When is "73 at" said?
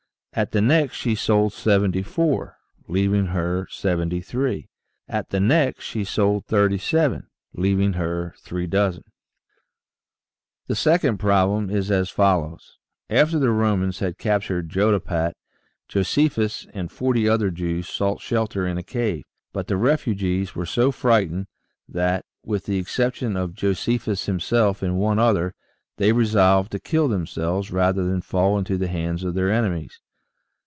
3.69-5.27